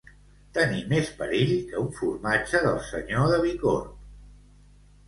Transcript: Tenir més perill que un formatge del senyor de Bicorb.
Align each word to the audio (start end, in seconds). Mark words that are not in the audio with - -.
Tenir 0.57 0.79
més 0.93 1.11
perill 1.19 1.53
que 1.67 1.83
un 1.83 1.93
formatge 1.99 2.63
del 2.65 2.81
senyor 2.89 3.31
de 3.35 3.39
Bicorb. 3.47 3.97